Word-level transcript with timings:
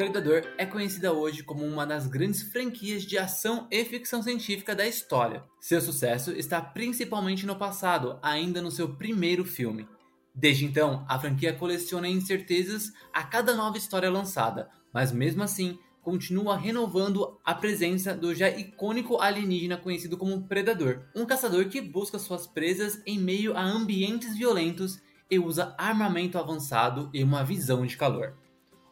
Predador 0.00 0.44
é 0.56 0.64
conhecida 0.64 1.12
hoje 1.12 1.42
como 1.42 1.62
uma 1.62 1.86
das 1.86 2.06
grandes 2.06 2.40
franquias 2.40 3.02
de 3.02 3.18
ação 3.18 3.68
e 3.70 3.84
ficção 3.84 4.22
científica 4.22 4.74
da 4.74 4.86
história. 4.86 5.44
Seu 5.60 5.78
sucesso 5.78 6.32
está 6.32 6.58
principalmente 6.58 7.44
no 7.44 7.54
passado, 7.54 8.18
ainda 8.22 8.62
no 8.62 8.70
seu 8.70 8.96
primeiro 8.96 9.44
filme. 9.44 9.86
Desde 10.34 10.64
então, 10.64 11.04
a 11.06 11.18
franquia 11.18 11.52
coleciona 11.52 12.08
incertezas 12.08 12.90
a 13.12 13.24
cada 13.24 13.54
nova 13.54 13.76
história 13.76 14.10
lançada, 14.10 14.70
mas 14.90 15.12
mesmo 15.12 15.42
assim 15.42 15.78
continua 16.00 16.56
renovando 16.56 17.38
a 17.44 17.54
presença 17.54 18.14
do 18.14 18.34
já 18.34 18.48
icônico 18.48 19.18
alienígena 19.18 19.76
conhecido 19.76 20.16
como 20.16 20.48
Predador, 20.48 21.02
um 21.14 21.26
caçador 21.26 21.68
que 21.68 21.78
busca 21.78 22.18
suas 22.18 22.46
presas 22.46 23.02
em 23.04 23.18
meio 23.18 23.54
a 23.54 23.62
ambientes 23.62 24.34
violentos 24.34 24.98
e 25.30 25.38
usa 25.38 25.74
armamento 25.76 26.38
avançado 26.38 27.10
e 27.12 27.22
uma 27.22 27.44
visão 27.44 27.84
de 27.84 27.98
calor. 27.98 28.34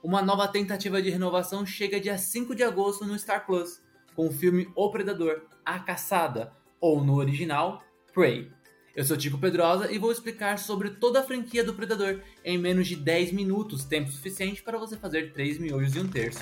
Uma 0.00 0.22
nova 0.22 0.46
tentativa 0.46 1.02
de 1.02 1.10
renovação 1.10 1.66
chega 1.66 1.98
dia 1.98 2.16
5 2.16 2.54
de 2.54 2.62
agosto 2.62 3.04
no 3.04 3.18
Star 3.18 3.44
Plus, 3.44 3.82
com 4.14 4.28
o 4.28 4.32
filme 4.32 4.70
O 4.76 4.92
Predador, 4.92 5.42
A 5.64 5.80
Caçada, 5.80 6.52
ou 6.80 7.02
no 7.02 7.16
original, 7.16 7.82
Prey. 8.14 8.48
Eu 8.94 9.04
sou 9.04 9.16
Tico 9.16 9.38
Pedrosa 9.38 9.90
e 9.90 9.98
vou 9.98 10.12
explicar 10.12 10.56
sobre 10.60 10.90
toda 10.90 11.18
a 11.18 11.24
franquia 11.24 11.64
do 11.64 11.74
Predador 11.74 12.20
em 12.44 12.56
menos 12.56 12.86
de 12.86 12.94
10 12.94 13.32
minutos, 13.32 13.84
tempo 13.84 14.08
suficiente 14.08 14.62
para 14.62 14.78
você 14.78 14.96
fazer 14.96 15.32
3 15.32 15.58
miojos 15.58 15.96
e 15.96 15.98
um 15.98 16.06
terço. 16.06 16.38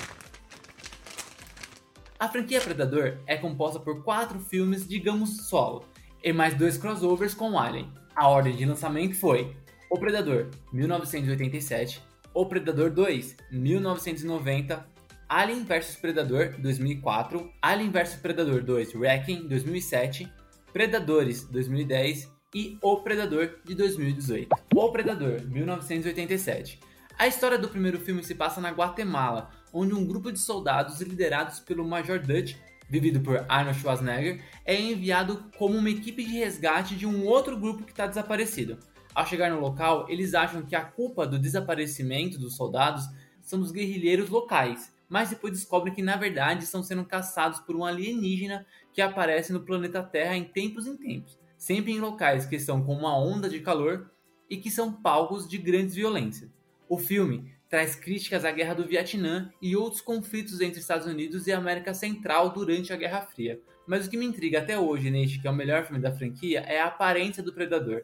A 2.19 2.29
franquia 2.29 2.61
Predador 2.61 3.17
é 3.25 3.37
composta 3.37 3.79
por 3.79 4.03
quatro 4.03 4.39
filmes, 4.39 4.87
digamos, 4.87 5.47
solo, 5.47 5.83
e 6.23 6.31
mais 6.31 6.53
dois 6.53 6.77
crossovers 6.77 7.33
com 7.33 7.57
Alien. 7.57 7.91
A 8.15 8.27
ordem 8.27 8.55
de 8.55 8.65
lançamento 8.65 9.15
foi 9.15 9.57
O 9.89 9.97
Predador, 9.97 10.51
1987, 10.71 12.05
O 12.37 12.45
Predador 12.45 12.91
2, 12.91 13.35
1990, 13.51 14.85
Alien 15.27 15.63
vs 15.63 15.95
Predador, 15.95 16.53
2004, 16.59 17.51
Alien 17.59 17.89
vs 17.89 18.13
Predador 18.17 18.61
2 18.61 18.93
Wrecking, 18.93 19.47
2007, 19.47 20.31
Predadores, 20.71 21.45
2010 21.45 22.31
e 22.53 22.77
O 22.79 22.97
Predador, 22.97 23.57
de 23.65 23.73
2018. 23.73 24.49
O 24.75 24.91
Predador, 24.91 25.41
1987. 25.47 26.79
A 27.17 27.25
história 27.25 27.57
do 27.57 27.69
primeiro 27.69 27.99
filme 27.99 28.23
se 28.23 28.35
passa 28.35 28.61
na 28.61 28.69
Guatemala, 28.69 29.49
onde 29.73 29.95
um 29.95 30.05
grupo 30.05 30.31
de 30.31 30.37
soldados 30.37 31.01
liderados 31.01 31.59
pelo 31.59 31.87
Major 31.87 32.19
Dutch, 32.19 32.55
vivido 32.87 33.19
por 33.19 33.43
Arnold 33.49 33.79
Schwarzenegger, 33.79 34.43
é 34.63 34.79
enviado 34.79 35.43
como 35.57 35.75
uma 35.75 35.89
equipe 35.89 36.23
de 36.23 36.37
resgate 36.37 36.95
de 36.95 37.07
um 37.07 37.25
outro 37.25 37.57
grupo 37.57 37.83
que 37.83 37.93
está 37.93 38.05
desaparecido. 38.05 38.77
Ao 39.17 39.25
chegar 39.25 39.49
no 39.49 39.59
local, 39.59 40.05
eles 40.07 40.35
acham 40.35 40.61
que 40.61 40.75
a 40.75 40.85
culpa 40.85 41.25
do 41.25 41.39
desaparecimento 41.39 42.37
dos 42.37 42.55
soldados 42.55 43.03
são 43.41 43.59
dos 43.59 43.71
guerrilheiros 43.71 44.29
locais, 44.29 44.93
mas 45.09 45.31
depois 45.31 45.53
descobrem 45.53 45.91
que 45.91 46.03
na 46.03 46.15
verdade 46.15 46.63
estão 46.63 46.83
sendo 46.83 47.03
caçados 47.03 47.59
por 47.61 47.75
um 47.75 47.83
alienígena 47.83 48.63
que 48.93 49.01
aparece 49.01 49.51
no 49.51 49.65
planeta 49.65 50.03
Terra 50.03 50.37
em 50.37 50.43
tempos 50.43 50.85
em 50.85 50.95
tempos, 50.95 51.35
sempre 51.57 51.93
em 51.93 51.99
locais 51.99 52.45
que 52.45 52.59
são 52.59 52.83
com 52.83 52.93
uma 52.93 53.17
onda 53.17 53.49
de 53.49 53.59
calor 53.59 54.11
e 54.47 54.55
que 54.55 54.69
são 54.69 54.93
palcos 54.93 55.49
de 55.49 55.57
grandes 55.57 55.95
violências. 55.95 56.51
O 56.87 56.99
filme 56.99 57.51
traz 57.67 57.95
críticas 57.95 58.45
à 58.45 58.51
Guerra 58.51 58.75
do 58.75 58.85
Vietnã 58.85 59.51
e 59.59 59.75
outros 59.75 59.99
conflitos 59.99 60.61
entre 60.61 60.79
Estados 60.79 61.07
Unidos 61.07 61.47
e 61.47 61.51
América 61.51 61.91
Central 61.91 62.51
durante 62.51 62.93
a 62.93 62.95
Guerra 62.95 63.21
Fria. 63.21 63.59
Mas 63.87 64.05
o 64.05 64.11
que 64.11 64.17
me 64.17 64.27
intriga 64.27 64.59
até 64.59 64.77
hoje 64.77 65.09
neste, 65.09 65.41
que 65.41 65.47
é 65.47 65.49
o 65.49 65.55
melhor 65.55 65.85
filme 65.85 65.99
da 65.99 66.13
franquia, 66.13 66.59
é 66.59 66.79
a 66.79 66.85
aparência 66.85 67.41
do 67.41 67.51
predador. 67.51 68.03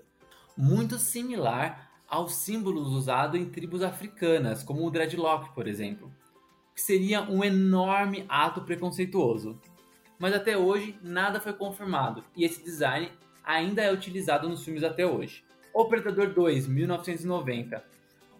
Muito 0.55 0.99
similar 0.99 1.91
aos 2.07 2.35
símbolos 2.35 2.89
usados 2.89 3.39
em 3.39 3.45
tribos 3.45 3.81
africanas, 3.81 4.63
como 4.63 4.85
o 4.85 4.91
dreadlock, 4.91 5.53
por 5.55 5.67
exemplo, 5.67 6.11
que 6.75 6.81
seria 6.81 7.21
um 7.23 7.43
enorme 7.43 8.25
ato 8.29 8.61
preconceituoso. 8.61 9.59
Mas 10.19 10.33
até 10.33 10.57
hoje 10.57 10.97
nada 11.01 11.39
foi 11.39 11.53
confirmado 11.53 12.23
e 12.35 12.45
esse 12.45 12.63
design 12.63 13.11
ainda 13.43 13.81
é 13.81 13.91
utilizado 13.91 14.47
nos 14.47 14.63
filmes 14.63 14.83
até 14.83 15.05
hoje. 15.05 15.43
O 15.73 15.85
Predador 15.85 16.33
2, 16.33 16.67
1990, 16.67 17.83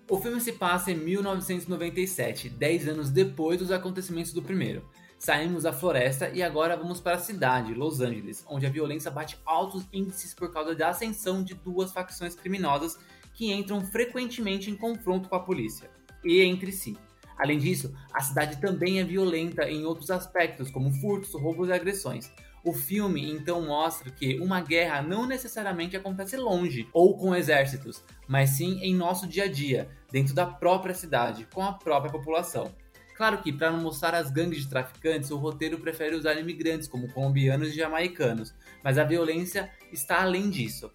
o 0.09 0.19
filme 0.19 0.39
se 0.39 0.53
passa 0.53 0.91
em 0.91 0.95
1997, 0.95 2.49
10 2.49 2.88
anos 2.89 3.09
depois 3.09 3.57
dos 3.57 3.71
acontecimentos 3.71 4.33
do 4.33 4.41
primeiro. 4.41 4.88
Saímos 5.23 5.63
da 5.63 5.72
floresta 5.72 6.28
e 6.31 6.44
agora 6.44 6.75
vamos 6.75 7.00
para 7.00 7.16
a 7.16 7.17
cidade, 7.17 7.73
Los 7.73 8.01
Angeles, 8.01 8.45
onde 8.45 8.66
a 8.66 8.69
violência 8.69 9.09
bate 9.09 9.39
altos 9.45 9.88
índices 9.94 10.34
por 10.34 10.51
causa 10.51 10.75
da 10.75 10.89
ascensão 10.89 11.41
de 11.41 11.53
duas 11.53 11.94
facções 11.94 12.35
criminosas 12.35 13.00
que 13.33 13.50
entram 13.50 13.79
frequentemente 13.85 14.69
em 14.69 14.75
confronto 14.75 15.29
com 15.29 15.35
a 15.38 15.39
polícia 15.39 15.89
e 16.25 16.41
entre 16.41 16.73
si. 16.73 16.97
Além 17.38 17.57
disso, 17.57 17.95
a 18.13 18.19
cidade 18.19 18.59
também 18.59 19.00
é 19.00 19.03
violenta 19.06 19.63
em 19.63 19.85
outros 19.85 20.12
aspectos, 20.12 20.69
como 20.69 20.91
furtos, 20.91 21.33
roubos 21.33 21.69
e 21.69 21.72
agressões. 21.72 22.29
O 22.62 22.73
filme 22.73 23.31
então 23.31 23.62
mostra 23.62 24.12
que 24.12 24.38
uma 24.41 24.59
guerra 24.59 25.01
não 25.01 25.25
necessariamente 25.25 25.95
acontece 25.95 26.35
longe 26.35 26.89
ou 26.91 27.17
com 27.17 27.33
exércitos, 27.33 28.03
mas 28.28 28.50
sim 28.50 28.78
em 28.81 28.94
nosso 28.94 29.25
dia 29.25 29.45
a 29.45 29.47
dia, 29.50 29.89
dentro 30.12 30.33
da 30.33 30.45
própria 30.45 30.94
cidade, 30.94 31.47
com 31.53 31.63
a 31.63 31.72
própria 31.72 32.12
população. 32.12 32.82
Claro 33.16 33.41
que, 33.41 33.53
para 33.53 33.72
não 33.72 33.79
mostrar 33.79 34.16
as 34.16 34.31
gangues 34.31 34.63
de 34.63 34.69
traficantes, 34.69 35.29
o 35.29 35.38
roteiro 35.38 35.79
prefere 35.79 36.16
usar 36.16 36.34
imigrantes 36.35 36.88
como 36.88 37.12
colombianos 37.12 37.69
e 37.69 37.75
jamaicanos, 37.75 38.53
mas 38.84 38.97
a 38.97 39.03
violência 39.03 39.69
está 39.91 40.22
além 40.22 40.50
disso. 40.50 40.91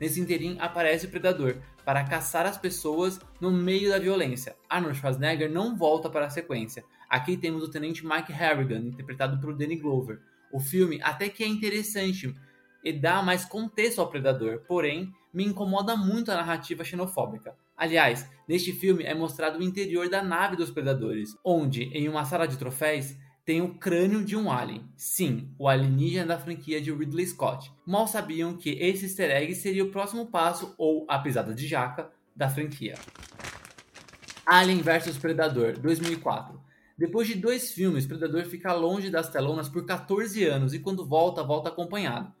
Nesse 0.00 0.20
interim 0.20 0.56
aparece 0.60 1.06
o 1.06 1.10
Predador 1.10 1.56
para 1.84 2.04
caçar 2.04 2.46
as 2.46 2.56
pessoas 2.56 3.20
no 3.40 3.50
meio 3.50 3.90
da 3.90 3.98
violência. 3.98 4.56
Arnold 4.68 4.96
Schwarzenegger 4.96 5.50
não 5.50 5.76
volta 5.76 6.08
para 6.08 6.26
a 6.26 6.30
sequência. 6.30 6.84
Aqui 7.08 7.36
temos 7.36 7.62
o 7.62 7.70
tenente 7.70 8.06
Mike 8.06 8.32
Harrigan, 8.32 8.78
interpretado 8.78 9.40
por 9.40 9.54
Danny 9.54 9.76
Glover. 9.76 10.20
O 10.52 10.60
filme 10.60 11.00
até 11.02 11.28
que 11.28 11.42
é 11.42 11.46
interessante 11.46 12.34
e 12.88 12.92
dá 12.92 13.22
mais 13.22 13.44
contexto 13.44 14.00
ao 14.00 14.08
Predador, 14.08 14.62
porém 14.66 15.12
me 15.32 15.44
incomoda 15.44 15.94
muito 15.96 16.30
a 16.30 16.36
narrativa 16.36 16.82
xenofóbica. 16.82 17.54
Aliás, 17.76 18.28
neste 18.48 18.72
filme 18.72 19.04
é 19.04 19.14
mostrado 19.14 19.58
o 19.58 19.62
interior 19.62 20.08
da 20.08 20.22
nave 20.22 20.56
dos 20.56 20.70
Predadores, 20.70 21.36
onde, 21.44 21.84
em 21.84 22.08
uma 22.08 22.24
sala 22.24 22.48
de 22.48 22.56
troféus, 22.56 23.14
tem 23.44 23.62
o 23.62 23.74
crânio 23.74 24.24
de 24.24 24.36
um 24.36 24.50
alien. 24.50 24.88
Sim, 24.96 25.54
o 25.58 25.68
alienígena 25.68 26.26
da 26.26 26.38
franquia 26.38 26.80
de 26.80 26.92
Ridley 26.92 27.26
Scott. 27.26 27.70
Mal 27.86 28.06
sabiam 28.06 28.56
que 28.56 28.70
esse 28.70 29.04
easter 29.04 29.30
egg 29.30 29.54
seria 29.54 29.84
o 29.84 29.90
próximo 29.90 30.26
passo, 30.26 30.74
ou 30.76 31.06
a 31.08 31.18
pisada 31.18 31.54
de 31.54 31.66
jaca, 31.66 32.10
da 32.34 32.48
franquia. 32.48 32.94
Alien 34.44 34.82
vs 34.82 35.18
Predador, 35.18 35.78
2004. 35.78 36.58
Depois 36.98 37.28
de 37.28 37.36
dois 37.36 37.70
filmes, 37.72 38.06
Predador 38.06 38.44
fica 38.46 38.72
longe 38.72 39.08
das 39.08 39.28
telonas 39.28 39.68
por 39.68 39.86
14 39.86 40.44
anos 40.44 40.74
e 40.74 40.80
quando 40.80 41.06
volta, 41.06 41.44
volta 41.44 41.68
acompanhado. 41.68 42.32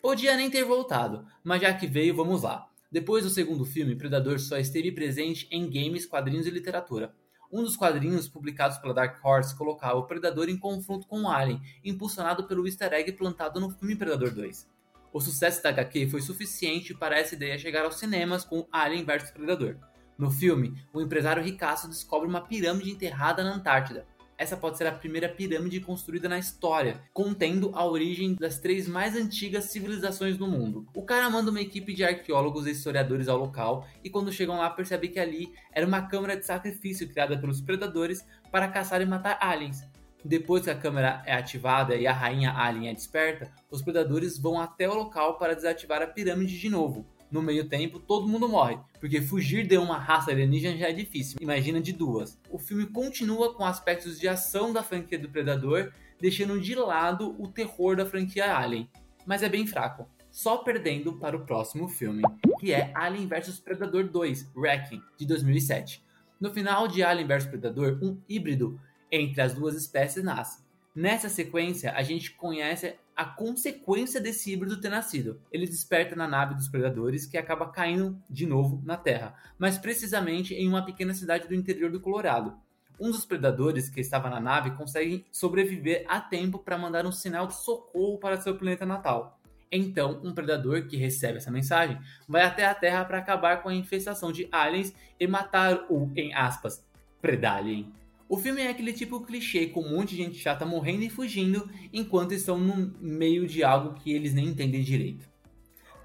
Podia 0.00 0.36
nem 0.36 0.50
ter 0.50 0.64
voltado, 0.64 1.26
mas 1.42 1.62
já 1.62 1.72
que 1.72 1.86
veio, 1.86 2.14
vamos 2.14 2.42
lá. 2.42 2.68
Depois 2.90 3.24
do 3.24 3.30
segundo 3.30 3.64
filme, 3.64 3.96
Predador 3.96 4.38
só 4.38 4.56
esteve 4.56 4.92
presente 4.92 5.48
em 5.50 5.68
games, 5.68 6.06
quadrinhos 6.06 6.46
e 6.46 6.50
literatura. 6.50 7.14
Um 7.52 7.62
dos 7.62 7.76
quadrinhos 7.76 8.28
publicados 8.28 8.78
pela 8.78 8.94
Dark 8.94 9.24
Horse 9.24 9.56
colocava 9.56 9.98
o 9.98 10.06
Predador 10.06 10.48
em 10.48 10.58
confronto 10.58 11.06
com 11.06 11.22
o 11.22 11.28
Alien, 11.28 11.60
impulsionado 11.84 12.44
pelo 12.44 12.66
easter 12.66 12.92
egg 12.92 13.12
plantado 13.12 13.60
no 13.60 13.70
filme 13.70 13.96
Predador 13.96 14.32
2. 14.32 14.68
O 15.12 15.20
sucesso 15.20 15.62
da 15.62 15.70
HQ 15.70 16.08
foi 16.08 16.20
suficiente 16.20 16.94
para 16.94 17.18
essa 17.18 17.34
ideia 17.34 17.58
chegar 17.58 17.84
aos 17.84 17.98
cinemas 17.98 18.44
com 18.44 18.66
Alien 18.70 19.04
vs 19.04 19.30
Predador. 19.30 19.76
No 20.18 20.30
filme, 20.30 20.74
o 20.92 21.00
empresário 21.00 21.42
ricaço 21.42 21.88
descobre 21.88 22.28
uma 22.28 22.40
pirâmide 22.40 22.90
enterrada 22.90 23.42
na 23.42 23.54
Antártida, 23.54 24.06
essa 24.38 24.56
pode 24.56 24.76
ser 24.76 24.86
a 24.86 24.92
primeira 24.92 25.28
pirâmide 25.28 25.80
construída 25.80 26.28
na 26.28 26.38
história, 26.38 27.00
contendo 27.12 27.70
a 27.74 27.84
origem 27.84 28.34
das 28.34 28.58
três 28.58 28.86
mais 28.86 29.16
antigas 29.16 29.66
civilizações 29.66 30.36
do 30.36 30.46
mundo. 30.46 30.86
O 30.94 31.02
cara 31.02 31.28
manda 31.30 31.50
uma 31.50 31.60
equipe 31.60 31.94
de 31.94 32.04
arqueólogos 32.04 32.66
e 32.66 32.70
historiadores 32.70 33.28
ao 33.28 33.38
local 33.38 33.86
e 34.04 34.10
quando 34.10 34.32
chegam 34.32 34.58
lá 34.58 34.68
percebe 34.70 35.08
que 35.08 35.18
ali 35.18 35.52
era 35.72 35.86
uma 35.86 36.02
câmara 36.02 36.36
de 36.36 36.44
sacrifício 36.44 37.08
criada 37.08 37.38
pelos 37.38 37.60
predadores 37.60 38.24
para 38.50 38.68
caçar 38.68 39.00
e 39.00 39.06
matar 39.06 39.38
aliens. 39.40 39.82
Depois 40.24 40.64
que 40.64 40.70
a 40.70 40.74
câmera 40.74 41.22
é 41.24 41.34
ativada 41.34 41.94
e 41.94 42.06
a 42.06 42.12
rainha 42.12 42.52
alien 42.52 42.90
é 42.90 42.94
desperta, 42.94 43.52
os 43.70 43.80
predadores 43.80 44.38
vão 44.38 44.60
até 44.60 44.88
o 44.88 44.94
local 44.94 45.38
para 45.38 45.54
desativar 45.54 46.02
a 46.02 46.06
pirâmide 46.06 46.58
de 46.58 46.68
novo. 46.68 47.06
No 47.30 47.42
meio 47.42 47.68
tempo, 47.68 47.98
todo 47.98 48.28
mundo 48.28 48.48
morre, 48.48 48.78
porque 49.00 49.20
fugir 49.20 49.66
de 49.66 49.76
uma 49.76 49.98
raça 49.98 50.30
alienígena 50.30 50.76
já 50.76 50.88
é 50.88 50.92
difícil, 50.92 51.38
imagina 51.40 51.80
de 51.80 51.92
duas. 51.92 52.38
O 52.50 52.58
filme 52.58 52.86
continua 52.86 53.52
com 53.54 53.64
aspectos 53.64 54.18
de 54.18 54.28
ação 54.28 54.72
da 54.72 54.82
franquia 54.82 55.18
do 55.18 55.28
Predador, 55.28 55.92
deixando 56.20 56.60
de 56.60 56.74
lado 56.74 57.34
o 57.38 57.48
terror 57.48 57.96
da 57.96 58.06
franquia 58.06 58.56
Alien, 58.56 58.88
mas 59.26 59.42
é 59.42 59.48
bem 59.48 59.66
fraco, 59.66 60.08
só 60.30 60.58
perdendo 60.58 61.14
para 61.14 61.36
o 61.36 61.44
próximo 61.44 61.88
filme, 61.88 62.22
que 62.60 62.72
é 62.72 62.92
Alien 62.94 63.26
vs 63.26 63.58
Predador 63.58 64.04
2, 64.04 64.52
Wrecking, 64.54 65.02
de 65.18 65.26
2007. 65.26 66.04
No 66.40 66.52
final 66.52 66.86
de 66.86 67.02
Alien 67.02 67.26
vs 67.26 67.46
Predador, 67.46 67.98
um 68.02 68.20
híbrido 68.28 68.78
entre 69.10 69.40
as 69.40 69.54
duas 69.54 69.74
espécies 69.74 70.22
nasce. 70.22 70.65
Nessa 70.96 71.28
sequência, 71.28 71.92
a 71.92 72.02
gente 72.02 72.30
conhece 72.30 72.94
a 73.14 73.22
consequência 73.22 74.18
desse 74.18 74.50
híbrido 74.50 74.80
ter 74.80 74.88
nascido. 74.88 75.38
Ele 75.52 75.66
desperta 75.66 76.16
na 76.16 76.26
nave 76.26 76.54
dos 76.54 76.68
predadores 76.68 77.26
que 77.26 77.36
acaba 77.36 77.68
caindo 77.68 78.18
de 78.30 78.46
novo 78.46 78.80
na 78.82 78.96
Terra, 78.96 79.34
mas 79.58 79.76
precisamente 79.76 80.54
em 80.54 80.66
uma 80.66 80.86
pequena 80.86 81.12
cidade 81.12 81.46
do 81.46 81.54
interior 81.54 81.90
do 81.90 82.00
Colorado. 82.00 82.56
um 82.98 83.10
dos 83.10 83.26
predadores 83.26 83.90
que 83.90 84.00
estava 84.00 84.30
na 84.30 84.40
nave 84.40 84.70
consegue 84.70 85.26
sobreviver 85.30 86.06
a 86.08 86.18
tempo 86.18 86.58
para 86.58 86.78
mandar 86.78 87.04
um 87.04 87.12
sinal 87.12 87.46
de 87.46 87.54
socorro 87.54 88.16
para 88.16 88.40
seu 88.40 88.56
planeta 88.56 88.86
natal. 88.86 89.38
Então, 89.70 90.18
um 90.24 90.32
predador 90.32 90.86
que 90.86 90.96
recebe 90.96 91.36
essa 91.36 91.50
mensagem 91.50 91.98
vai 92.26 92.40
até 92.40 92.64
a 92.64 92.74
Terra 92.74 93.04
para 93.04 93.18
acabar 93.18 93.62
com 93.62 93.68
a 93.68 93.74
infestação 93.74 94.32
de 94.32 94.48
aliens 94.50 94.94
e 95.20 95.26
matar 95.26 95.84
o, 95.90 96.10
em 96.16 96.32
aspas, 96.32 96.82
predalien. 97.20 97.92
O 98.28 98.36
filme 98.36 98.60
é 98.60 98.68
aquele 98.68 98.92
tipo 98.92 99.20
clichê 99.20 99.68
com 99.68 99.80
um 99.82 99.96
monte 99.96 100.10
de 100.10 100.16
gente 100.16 100.38
chata 100.38 100.66
morrendo 100.66 101.04
e 101.04 101.10
fugindo 101.10 101.70
enquanto 101.92 102.32
estão 102.32 102.58
no 102.58 102.92
meio 103.00 103.46
de 103.46 103.62
algo 103.62 103.94
que 103.94 104.12
eles 104.12 104.34
nem 104.34 104.48
entendem 104.48 104.82
direito. 104.82 105.28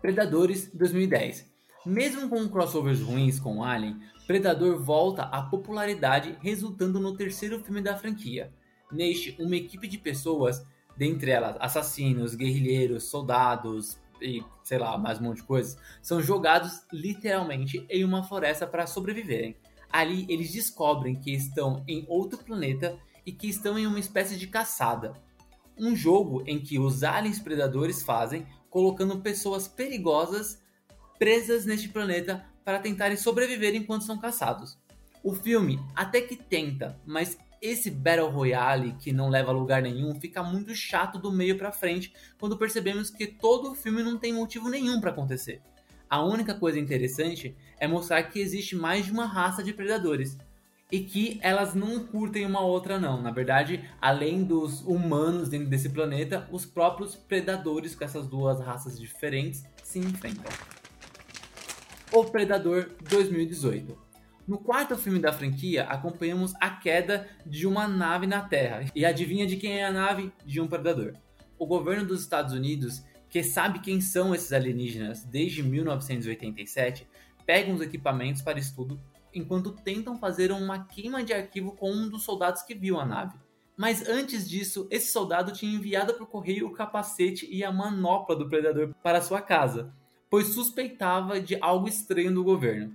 Predadores 0.01 0.69
2010. 0.71 1.49
Mesmo 1.83 2.29
com 2.29 2.47
crossovers 2.47 3.01
ruins 3.01 3.39
com 3.39 3.63
Alien, 3.63 3.99
Predador 4.27 4.79
volta 4.79 5.23
à 5.23 5.41
popularidade, 5.41 6.37
resultando 6.41 6.99
no 6.99 7.17
terceiro 7.17 7.59
filme 7.63 7.81
da 7.81 7.97
franquia. 7.97 8.53
Neste, 8.91 9.35
uma 9.41 9.55
equipe 9.55 9.87
de 9.87 9.97
pessoas, 9.97 10.63
dentre 10.95 11.31
elas 11.31 11.57
assassinos, 11.59 12.35
guerrilheiros, 12.35 13.05
soldados 13.05 13.99
e 14.21 14.43
sei 14.63 14.77
lá, 14.77 14.97
mais 14.97 15.19
um 15.19 15.23
monte 15.23 15.37
de 15.37 15.43
coisas, 15.43 15.77
são 16.01 16.21
jogados 16.21 16.85
literalmente 16.93 17.83
em 17.89 18.03
uma 18.03 18.23
floresta 18.23 18.67
para 18.67 18.85
sobreviverem. 18.85 19.55
Ali 19.91 20.25
eles 20.29 20.51
descobrem 20.51 21.15
que 21.15 21.31
estão 21.31 21.83
em 21.87 22.05
outro 22.07 22.39
planeta 22.43 22.97
e 23.25 23.31
que 23.31 23.47
estão 23.47 23.77
em 23.77 23.85
uma 23.85 23.99
espécie 23.99 24.37
de 24.37 24.47
caçada. 24.47 25.13
Um 25.77 25.95
jogo 25.95 26.43
em 26.45 26.59
que 26.59 26.79
os 26.79 27.03
aliens 27.03 27.39
predadores 27.39 28.01
fazem, 28.01 28.45
colocando 28.69 29.19
pessoas 29.19 29.67
perigosas 29.67 30.61
presas 31.19 31.65
neste 31.65 31.87
planeta 31.87 32.43
para 32.65 32.79
tentarem 32.79 33.15
sobreviver 33.15 33.75
enquanto 33.75 34.05
são 34.05 34.17
caçados. 34.17 34.79
O 35.23 35.33
filme 35.35 35.79
até 35.95 36.19
que 36.19 36.35
tenta, 36.35 36.99
mas 37.05 37.37
esse 37.61 37.91
Battle 37.91 38.31
Royale 38.31 38.95
que 38.99 39.13
não 39.13 39.29
leva 39.29 39.51
a 39.51 39.53
lugar 39.53 39.83
nenhum 39.83 40.19
fica 40.19 40.41
muito 40.41 40.73
chato 40.73 41.19
do 41.19 41.31
meio 41.31 41.59
para 41.59 41.71
frente 41.71 42.11
quando 42.39 42.57
percebemos 42.57 43.11
que 43.11 43.27
todo 43.27 43.71
o 43.71 43.75
filme 43.75 44.01
não 44.01 44.17
tem 44.17 44.33
motivo 44.33 44.67
nenhum 44.67 44.99
para 44.99 45.11
acontecer. 45.11 45.61
A 46.11 46.21
única 46.21 46.53
coisa 46.53 46.77
interessante 46.77 47.55
é 47.79 47.87
mostrar 47.87 48.21
que 48.23 48.41
existe 48.41 48.75
mais 48.75 49.05
de 49.05 49.13
uma 49.13 49.25
raça 49.25 49.63
de 49.63 49.71
predadores 49.71 50.37
e 50.91 50.99
que 50.99 51.39
elas 51.41 51.73
não 51.73 52.05
curtem 52.05 52.45
uma 52.45 52.59
outra 52.59 52.99
não. 52.99 53.21
Na 53.21 53.31
verdade, 53.31 53.89
além 54.01 54.43
dos 54.43 54.81
humanos 54.81 55.47
dentro 55.47 55.69
desse 55.69 55.87
planeta, 55.87 56.49
os 56.51 56.65
próprios 56.65 57.15
predadores 57.15 57.95
com 57.95 58.03
essas 58.03 58.27
duas 58.27 58.59
raças 58.59 58.99
diferentes 58.99 59.63
se 59.81 59.99
enfrentam. 59.99 60.51
O 62.11 62.25
Predador 62.25 62.89
2018. 63.09 63.97
No 64.45 64.57
quarto 64.57 64.97
filme 64.97 65.17
da 65.17 65.31
franquia, 65.31 65.85
acompanhamos 65.85 66.53
a 66.59 66.71
queda 66.71 67.25
de 67.45 67.65
uma 67.65 67.87
nave 67.87 68.27
na 68.27 68.41
Terra. 68.41 68.83
E 68.93 69.05
adivinha 69.05 69.47
de 69.47 69.55
quem 69.55 69.79
é 69.79 69.85
a 69.85 69.93
nave? 69.93 70.29
De 70.45 70.59
um 70.59 70.67
predador. 70.67 71.13
O 71.57 71.65
governo 71.65 72.05
dos 72.05 72.19
Estados 72.19 72.53
Unidos, 72.53 73.01
que 73.31 73.41
sabe 73.41 73.79
quem 73.79 74.01
são 74.01 74.35
esses 74.35 74.51
alienígenas 74.51 75.23
desde 75.23 75.63
1987, 75.63 77.07
pega 77.45 77.71
os 77.71 77.79
equipamentos 77.79 78.41
para 78.41 78.59
estudo 78.59 78.99
enquanto 79.33 79.71
tentam 79.71 80.19
fazer 80.19 80.51
uma 80.51 80.83
queima 80.83 81.23
de 81.23 81.33
arquivo 81.33 81.71
com 81.71 81.89
um 81.89 82.09
dos 82.09 82.23
soldados 82.23 82.61
que 82.61 82.75
viu 82.75 82.99
a 82.99 83.05
nave. 83.05 83.37
Mas 83.77 84.05
antes 84.05 84.47
disso, 84.47 84.85
esse 84.91 85.13
soldado 85.13 85.53
tinha 85.53 85.73
enviado 85.73 86.13
para 86.13 86.25
o 86.25 86.27
correio 86.27 86.67
o 86.67 86.73
capacete 86.73 87.47
e 87.49 87.63
a 87.63 87.71
manopla 87.71 88.35
do 88.35 88.49
predador 88.49 88.93
para 89.01 89.21
sua 89.21 89.41
casa, 89.41 89.93
pois 90.29 90.47
suspeitava 90.47 91.39
de 91.39 91.57
algo 91.61 91.87
estranho 91.87 92.33
do 92.33 92.43
governo. 92.43 92.93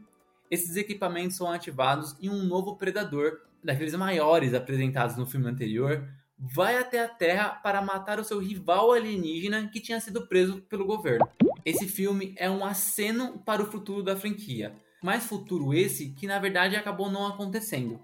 Esses 0.50 0.77
equipamentos 0.77 1.39
são 1.39 1.50
ativados 1.50 2.15
e 2.21 2.29
um 2.29 2.44
novo 2.44 2.77
predador, 2.77 3.41
daqueles 3.65 3.94
maiores 3.94 4.53
apresentados 4.53 5.17
no 5.17 5.27
filme 5.27 5.49
anterior, 5.49 6.06
vai 6.38 6.77
até 6.77 7.03
a 7.03 7.09
Terra 7.09 7.49
para 7.49 7.81
matar 7.81 8.21
o 8.21 8.25
seu 8.25 8.38
rival 8.38 8.93
alienígena 8.93 9.69
que 9.69 9.81
tinha 9.81 10.00
sido 10.00 10.27
preso 10.27 10.61
pelo 10.62 10.87
governo. 10.87 11.27
Esse 11.65 11.88
filme 11.88 12.35
é 12.37 12.50
um 12.50 12.65
aceno 12.65 13.38
para 13.38 13.62
o 13.62 13.71
futuro 13.71 14.03
da 14.03 14.17
franquia, 14.17 14.75
mas 15.03 15.25
futuro 15.25 15.73
esse 15.75 16.11
que 16.11 16.27
na 16.27 16.38
verdade 16.38 16.77
acabou 16.77 17.11
não 17.11 17.27
acontecendo, 17.27 18.00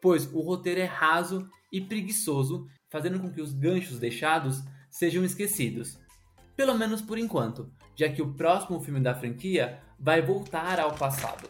pois 0.00 0.32
o 0.32 0.40
roteiro 0.40 0.80
é 0.80 0.84
raso 0.84 1.48
e 1.72 1.80
preguiçoso, 1.80 2.66
fazendo 2.90 3.18
com 3.18 3.32
que 3.32 3.40
os 3.40 3.52
ganchos 3.52 3.98
deixados 3.98 4.62
sejam 4.90 5.24
esquecidos. 5.24 5.98
Pelo 6.54 6.74
menos 6.74 7.00
por 7.00 7.18
enquanto, 7.18 7.72
já 7.96 8.08
que 8.08 8.20
o 8.20 8.34
próximo 8.34 8.80
filme 8.80 9.00
da 9.00 9.14
franquia 9.14 9.80
vai 9.98 10.20
voltar 10.20 10.78
ao 10.78 10.94
passado. 10.94 11.48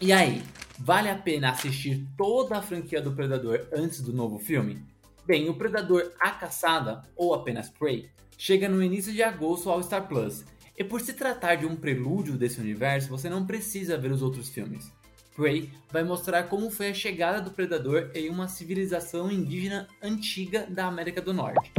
E 0.00 0.12
aí, 0.12 0.42
vale 0.78 1.10
a 1.10 1.16
pena 1.16 1.50
assistir 1.50 2.06
toda 2.16 2.56
a 2.56 2.62
franquia 2.62 3.00
do 3.00 3.12
Predador 3.12 3.68
antes 3.72 4.00
do 4.00 4.12
novo 4.12 4.38
filme? 4.38 4.91
Bem, 5.24 5.48
o 5.48 5.54
Predador 5.54 6.12
A 6.18 6.32
Caçada, 6.32 7.02
ou 7.16 7.32
apenas 7.32 7.70
Prey, 7.70 8.10
chega 8.36 8.68
no 8.68 8.82
início 8.82 9.12
de 9.12 9.22
agosto 9.22 9.70
ao 9.70 9.82
Star 9.82 10.08
Plus, 10.08 10.44
e 10.76 10.82
por 10.82 11.00
se 11.00 11.12
tratar 11.12 11.54
de 11.54 11.64
um 11.64 11.76
prelúdio 11.76 12.36
desse 12.36 12.60
universo, 12.60 13.08
você 13.08 13.30
não 13.30 13.46
precisa 13.46 13.96
ver 13.96 14.10
os 14.10 14.20
outros 14.20 14.48
filmes. 14.48 14.92
Prey 15.36 15.70
vai 15.90 16.02
mostrar 16.02 16.44
como 16.44 16.70
foi 16.70 16.90
a 16.90 16.94
chegada 16.94 17.40
do 17.40 17.52
Predador 17.52 18.10
em 18.14 18.28
uma 18.28 18.48
civilização 18.48 19.30
indígena 19.30 19.86
antiga 20.02 20.66
da 20.68 20.86
América 20.86 21.22
do 21.22 21.32
Norte. 21.32 21.70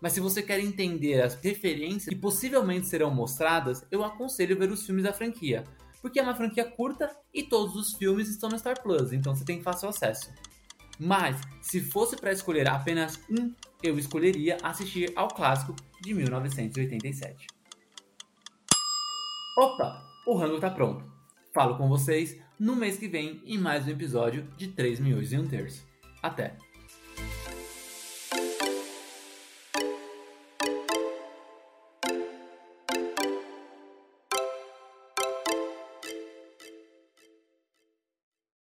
Mas 0.00 0.12
se 0.12 0.20
você 0.20 0.42
quer 0.42 0.58
entender 0.58 1.22
as 1.22 1.36
referências 1.36 2.12
que 2.12 2.20
possivelmente 2.20 2.88
serão 2.88 3.12
mostradas, 3.12 3.86
eu 3.92 4.04
aconselho 4.04 4.58
ver 4.58 4.72
os 4.72 4.84
filmes 4.84 5.04
da 5.04 5.12
franquia, 5.12 5.62
porque 6.02 6.18
é 6.18 6.22
uma 6.22 6.34
franquia 6.34 6.64
curta 6.64 7.10
e 7.32 7.44
todos 7.44 7.76
os 7.76 7.96
filmes 7.96 8.28
estão 8.28 8.48
no 8.48 8.58
Star 8.58 8.82
Plus, 8.82 9.12
então 9.12 9.34
você 9.34 9.44
tem 9.44 9.62
fácil 9.62 9.88
acesso. 9.88 10.32
Mas, 10.98 11.40
se 11.62 11.80
fosse 11.80 12.16
para 12.16 12.32
escolher 12.32 12.68
apenas 12.68 13.20
um, 13.30 13.54
eu 13.82 13.98
escolheria 13.98 14.58
assistir 14.62 15.12
ao 15.14 15.28
clássico 15.28 15.74
de 16.02 16.12
1987. 16.12 17.46
Opa, 19.56 20.04
o 20.26 20.36
rango 20.36 20.58
tá 20.58 20.70
pronto. 20.70 21.04
Falo 21.54 21.76
com 21.76 21.88
vocês 21.88 22.40
no 22.58 22.76
mês 22.76 22.98
que 22.98 23.08
vem 23.08 23.42
em 23.44 23.58
mais 23.58 23.86
um 23.86 23.90
episódio 23.90 24.42
de 24.56 24.68
3 24.68 25.00
milhões 25.00 25.32
e 25.32 25.38
um 25.38 25.46
terço. 25.46 25.86
Até! 26.22 26.67